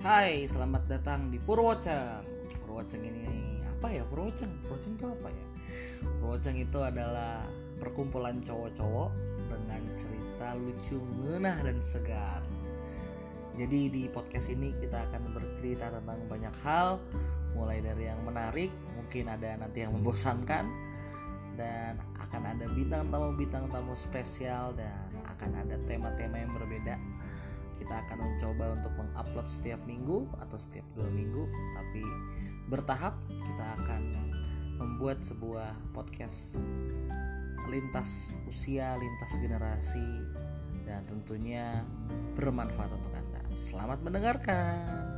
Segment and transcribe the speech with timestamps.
[0.00, 2.24] Hai, selamat datang di Purwoceng.
[2.64, 4.00] Purwoceng ini apa ya?
[4.08, 5.46] Purwoceng, Purwoceng itu apa ya?
[6.24, 7.44] Purwoceng itu adalah
[7.76, 9.12] perkumpulan cowok-cowok
[9.52, 12.40] dengan cerita lucu, ngenah dan segar.
[13.60, 16.96] Jadi di podcast ini kita akan bercerita tentang banyak hal,
[17.52, 20.64] mulai dari yang menarik, mungkin ada nanti yang membosankan,
[21.60, 26.48] dan akan ada bintang tamu bintang tamu spesial dan akan ada tema-tema yang
[27.90, 31.42] kita akan mencoba untuk mengupload setiap minggu atau setiap dua minggu
[31.74, 32.06] tapi
[32.70, 34.30] bertahap kita akan
[34.78, 36.62] membuat sebuah podcast
[37.66, 40.22] lintas usia lintas generasi
[40.86, 41.82] dan tentunya
[42.38, 43.42] bermanfaat untuk anda.
[43.58, 45.09] Selamat mendengarkan